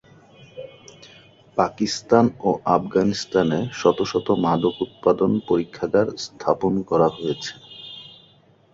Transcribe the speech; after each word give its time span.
পাকিস্তান 1.57 2.25
ও 2.41 2.49
আফগানিস্তানে 2.75 3.59
শত 3.79 3.99
শত 4.11 4.27
মাদক 4.45 4.75
উৎপাদন 4.85 5.31
পরীক্ষাগার 5.49 6.07
স্থাপন 6.25 6.73
করা 6.89 7.07
হয়েছে। 7.17 7.53